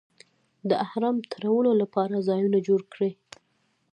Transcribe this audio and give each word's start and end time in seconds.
د 0.69 0.71
احرام 0.85 1.17
تړلو 1.31 1.71
لپاره 1.81 2.25
ځایونه 2.27 2.57
جوړ 2.67 2.81
کړي. 2.93 3.11